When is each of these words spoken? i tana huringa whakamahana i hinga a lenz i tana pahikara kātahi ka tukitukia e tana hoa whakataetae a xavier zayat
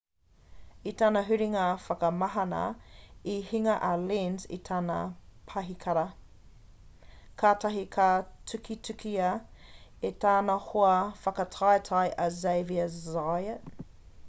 i 0.89 0.91
tana 0.99 1.21
huringa 1.25 1.63
whakamahana 1.81 2.59
i 3.33 3.33
hinga 3.49 3.73
a 3.89 3.89
lenz 4.05 4.47
i 4.55 4.57
tana 4.69 4.95
pahikara 5.51 6.05
kātahi 7.43 7.83
ka 7.97 8.07
tukitukia 8.53 9.27
e 10.09 10.11
tana 10.25 10.55
hoa 10.71 10.95
whakataetae 11.27 12.09
a 12.25 12.25
xavier 12.39 12.89
zayat 13.07 13.85